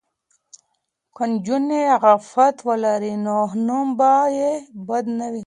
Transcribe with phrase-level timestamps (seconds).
[1.15, 4.51] که نجونې عفت ولري نو نوم به یې
[4.87, 5.39] بد نه وي.